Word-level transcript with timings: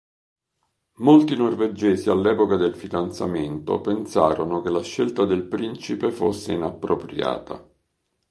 Molti 1.01 1.35
norvegesi 1.35 2.09
all'epoca 2.09 2.55
del 2.55 2.75
fidanzamento 2.75 3.81
pensarono 3.81 4.61
che 4.61 4.71
la 4.71 4.81
scelta 4.81 5.25
del 5.25 5.43
principe 5.43 6.09
fosse 6.11 6.53
inappropriata. 6.53 7.63